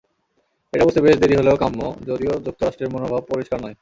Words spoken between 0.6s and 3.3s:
এটা বুঝতে বেশ দেরি হলেও কাম্য, যদিও যুক্তরাষ্ট্রের মনোভাব